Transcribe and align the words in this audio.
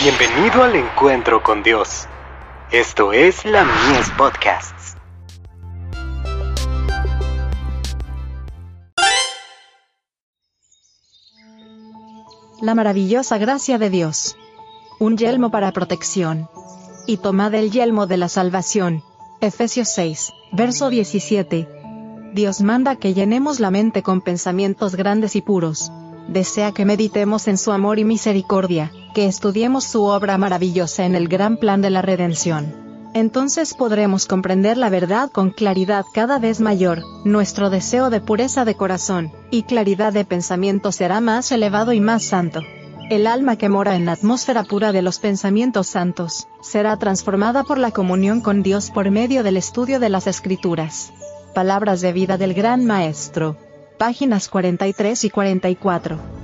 Bienvenido 0.00 0.62
al 0.62 0.76
encuentro 0.76 1.42
con 1.42 1.64
Dios. 1.64 2.06
Esto 2.70 3.12
es 3.12 3.44
la 3.44 3.64
Mies 3.64 4.08
Podcasts. 4.16 4.96
La 12.60 12.76
maravillosa 12.76 13.38
gracia 13.38 13.78
de 13.78 13.90
Dios. 13.90 14.36
Un 15.00 15.16
yelmo 15.16 15.50
para 15.50 15.72
protección. 15.72 16.48
Y 17.08 17.16
tomad 17.16 17.52
el 17.54 17.72
yelmo 17.72 18.06
de 18.06 18.18
la 18.18 18.28
salvación. 18.28 19.02
Efesios 19.40 19.88
6, 19.88 20.32
verso 20.52 20.90
17. 20.90 21.68
Dios 22.34 22.60
manda 22.60 22.94
que 22.94 23.14
llenemos 23.14 23.58
la 23.58 23.72
mente 23.72 24.04
con 24.04 24.20
pensamientos 24.20 24.94
grandes 24.94 25.34
y 25.34 25.42
puros. 25.42 25.90
Desea 26.28 26.70
que 26.70 26.84
meditemos 26.84 27.48
en 27.48 27.58
su 27.58 27.72
amor 27.72 27.98
y 27.98 28.04
misericordia, 28.04 28.92
que 29.14 29.26
estudiemos 29.26 29.84
su 29.84 30.04
obra 30.04 30.38
maravillosa 30.38 31.04
en 31.04 31.14
el 31.14 31.28
gran 31.28 31.56
plan 31.56 31.82
de 31.82 31.90
la 31.90 32.02
redención. 32.02 32.88
Entonces 33.14 33.74
podremos 33.74 34.26
comprender 34.26 34.76
la 34.76 34.90
verdad 34.90 35.30
con 35.30 35.50
claridad 35.50 36.04
cada 36.12 36.38
vez 36.38 36.60
mayor, 36.60 37.02
nuestro 37.24 37.70
deseo 37.70 38.10
de 38.10 38.20
pureza 38.20 38.64
de 38.64 38.74
corazón 38.74 39.32
y 39.50 39.62
claridad 39.62 40.12
de 40.12 40.24
pensamiento 40.24 40.92
será 40.92 41.20
más 41.20 41.50
elevado 41.50 41.92
y 41.92 42.00
más 42.00 42.22
santo. 42.22 42.60
El 43.10 43.26
alma 43.26 43.56
que 43.56 43.70
mora 43.70 43.96
en 43.96 44.04
la 44.04 44.12
atmósfera 44.12 44.64
pura 44.64 44.92
de 44.92 45.00
los 45.00 45.18
pensamientos 45.18 45.86
santos, 45.86 46.46
será 46.60 46.98
transformada 46.98 47.64
por 47.64 47.78
la 47.78 47.90
comunión 47.90 48.42
con 48.42 48.62
Dios 48.62 48.90
por 48.90 49.10
medio 49.10 49.42
del 49.42 49.56
estudio 49.56 49.98
de 49.98 50.10
las 50.10 50.26
Escrituras. 50.26 51.10
Palabras 51.54 52.02
de 52.02 52.12
vida 52.12 52.36
del 52.36 52.52
Gran 52.52 52.84
Maestro. 52.84 53.56
Páginas 53.96 54.50
43 54.50 55.24
y 55.24 55.30
44. 55.30 56.37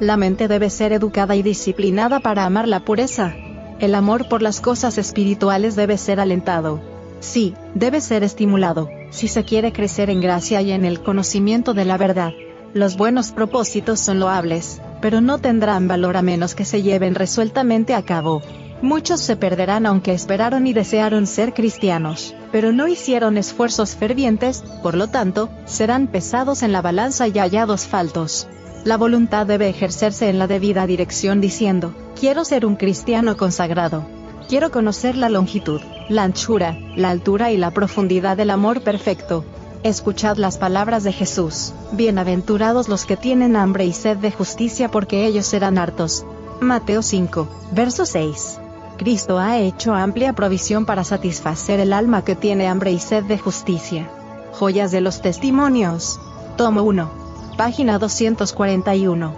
La 0.00 0.16
mente 0.16 0.48
debe 0.48 0.70
ser 0.70 0.94
educada 0.94 1.36
y 1.36 1.42
disciplinada 1.42 2.20
para 2.20 2.46
amar 2.46 2.66
la 2.66 2.86
pureza. 2.86 3.34
El 3.80 3.94
amor 3.94 4.28
por 4.28 4.40
las 4.40 4.62
cosas 4.62 4.96
espirituales 4.96 5.76
debe 5.76 5.98
ser 5.98 6.20
alentado. 6.20 6.80
Sí, 7.20 7.54
debe 7.74 8.00
ser 8.00 8.24
estimulado, 8.24 8.88
si 9.10 9.28
se 9.28 9.44
quiere 9.44 9.74
crecer 9.74 10.08
en 10.08 10.22
gracia 10.22 10.62
y 10.62 10.72
en 10.72 10.86
el 10.86 11.02
conocimiento 11.02 11.74
de 11.74 11.84
la 11.84 11.98
verdad. 11.98 12.32
Los 12.72 12.96
buenos 12.96 13.32
propósitos 13.32 14.00
son 14.00 14.20
loables, 14.20 14.80
pero 15.02 15.20
no 15.20 15.36
tendrán 15.36 15.86
valor 15.86 16.16
a 16.16 16.22
menos 16.22 16.54
que 16.54 16.64
se 16.64 16.80
lleven 16.80 17.14
resueltamente 17.14 17.92
a 17.92 18.02
cabo. 18.02 18.40
Muchos 18.80 19.20
se 19.20 19.36
perderán 19.36 19.84
aunque 19.84 20.14
esperaron 20.14 20.66
y 20.66 20.72
desearon 20.72 21.26
ser 21.26 21.52
cristianos, 21.52 22.34
pero 22.52 22.72
no 22.72 22.88
hicieron 22.88 23.36
esfuerzos 23.36 23.96
fervientes, 23.96 24.64
por 24.82 24.96
lo 24.96 25.08
tanto, 25.08 25.50
serán 25.66 26.06
pesados 26.06 26.62
en 26.62 26.72
la 26.72 26.80
balanza 26.80 27.28
y 27.28 27.32
hallados 27.32 27.86
faltos. 27.86 28.48
La 28.84 28.96
voluntad 28.96 29.46
debe 29.46 29.68
ejercerse 29.68 30.28
en 30.28 30.38
la 30.38 30.46
debida 30.46 30.86
dirección 30.86 31.40
diciendo, 31.40 31.94
quiero 32.18 32.44
ser 32.44 32.64
un 32.64 32.76
cristiano 32.76 33.36
consagrado. 33.36 34.06
Quiero 34.48 34.70
conocer 34.70 35.16
la 35.16 35.28
longitud, 35.28 35.80
la 36.08 36.24
anchura, 36.24 36.78
la 36.96 37.10
altura 37.10 37.52
y 37.52 37.56
la 37.56 37.70
profundidad 37.70 38.36
del 38.36 38.50
amor 38.50 38.82
perfecto, 38.82 39.44
Escuchad 39.82 40.36
las 40.36 40.58
palabras 40.58 41.04
de 41.04 41.12
Jesús. 41.12 41.72
Bienaventurados 41.92 42.88
los 42.88 43.06
que 43.06 43.16
tienen 43.16 43.56
hambre 43.56 43.86
y 43.86 43.94
sed 43.94 44.18
de 44.18 44.30
justicia 44.30 44.90
porque 44.90 45.24
ellos 45.24 45.46
serán 45.46 45.78
hartos. 45.78 46.26
Mateo 46.60 47.00
5, 47.00 47.48
verso 47.72 48.04
6. 48.04 48.58
Cristo 48.98 49.38
ha 49.38 49.58
hecho 49.58 49.94
amplia 49.94 50.34
provisión 50.34 50.84
para 50.84 51.02
satisfacer 51.02 51.80
el 51.80 51.94
alma 51.94 52.22
que 52.24 52.36
tiene 52.36 52.68
hambre 52.68 52.92
y 52.92 52.98
sed 52.98 53.24
de 53.24 53.38
justicia. 53.38 54.10
Joyas 54.52 54.90
de 54.90 55.00
los 55.00 55.22
Testimonios. 55.22 56.20
Tomo 56.58 56.82
1. 56.82 57.19
Página 57.60 57.98
241. 57.98 59.34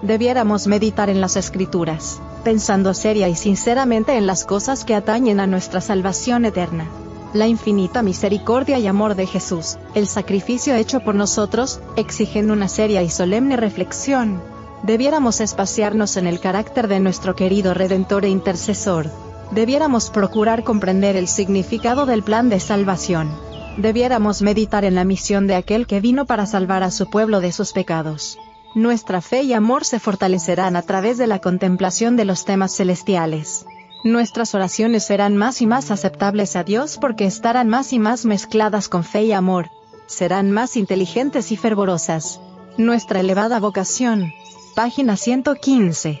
Debiéramos 0.00 0.66
meditar 0.66 1.10
en 1.10 1.20
las 1.20 1.36
Escrituras, 1.36 2.18
pensando 2.42 2.94
seria 2.94 3.28
y 3.28 3.36
sinceramente 3.36 4.16
en 4.16 4.26
las 4.26 4.46
cosas 4.46 4.86
que 4.86 4.94
atañen 4.94 5.40
a 5.40 5.46
nuestra 5.46 5.82
salvación 5.82 6.46
eterna 6.46 6.86
la 7.34 7.48
infinita 7.48 8.02
misericordia 8.02 8.78
y 8.78 8.86
amor 8.86 9.14
de 9.14 9.26
Jesús, 9.26 9.76
el 9.94 10.06
sacrificio 10.06 10.74
hecho 10.74 11.00
por 11.00 11.14
nosotros, 11.14 11.80
exigen 11.96 12.50
una 12.50 12.66
seria 12.66 13.02
y 13.02 13.10
solemne 13.10 13.58
reflexión. 13.58 14.40
Debiéramos 14.82 15.42
espaciarnos 15.42 16.16
en 16.16 16.26
el 16.26 16.40
carácter 16.40 16.88
de 16.88 16.98
nuestro 16.98 17.36
querido 17.36 17.74
Redentor 17.74 18.24
e 18.24 18.30
Intercesor. 18.30 19.10
Debiéramos 19.50 20.08
procurar 20.08 20.64
comprender 20.64 21.14
el 21.14 21.28
significado 21.28 22.06
del 22.06 22.22
plan 22.22 22.48
de 22.48 22.58
salvación. 22.58 23.49
Debiéramos 23.76 24.42
meditar 24.42 24.84
en 24.84 24.94
la 24.94 25.04
misión 25.04 25.46
de 25.46 25.54
aquel 25.54 25.86
que 25.86 26.00
vino 26.00 26.26
para 26.26 26.46
salvar 26.46 26.82
a 26.82 26.90
su 26.90 27.08
pueblo 27.08 27.40
de 27.40 27.52
sus 27.52 27.72
pecados. 27.72 28.38
Nuestra 28.74 29.20
fe 29.20 29.42
y 29.42 29.52
amor 29.52 29.84
se 29.84 29.98
fortalecerán 29.98 30.76
a 30.76 30.82
través 30.82 31.18
de 31.18 31.26
la 31.26 31.40
contemplación 31.40 32.16
de 32.16 32.24
los 32.24 32.44
temas 32.44 32.74
celestiales. 32.76 33.66
Nuestras 34.04 34.54
oraciones 34.54 35.04
serán 35.04 35.36
más 35.36 35.60
y 35.60 35.66
más 35.66 35.90
aceptables 35.90 36.56
a 36.56 36.64
Dios 36.64 36.98
porque 36.98 37.26
estarán 37.26 37.68
más 37.68 37.92
y 37.92 37.98
más 37.98 38.24
mezcladas 38.24 38.88
con 38.88 39.04
fe 39.04 39.24
y 39.24 39.32
amor. 39.32 39.70
Serán 40.06 40.50
más 40.50 40.76
inteligentes 40.76 41.52
y 41.52 41.56
fervorosas. 41.56 42.40
Nuestra 42.78 43.20
elevada 43.20 43.60
vocación. 43.60 44.32
Página 44.74 45.16
115. 45.16 46.20